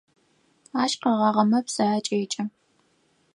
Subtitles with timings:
[0.81, 2.43] Ащ къэгъагъэмэ псы акӏекӏэ.